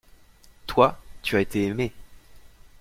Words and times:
Toi, 0.65 0.97
tu 1.21 1.35
as 1.35 1.41
été 1.41 1.63
aimé. 1.67 1.93